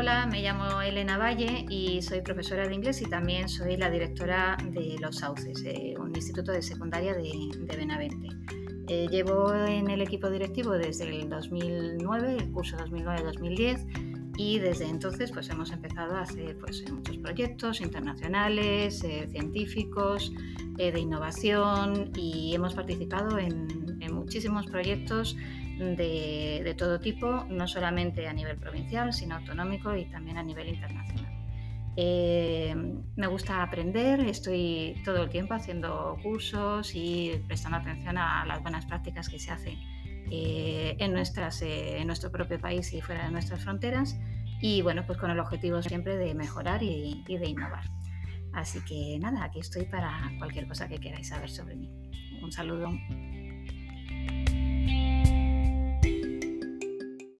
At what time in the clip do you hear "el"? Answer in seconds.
9.90-10.00, 11.04-11.28, 12.40-12.50, 35.24-35.30, 45.32-45.40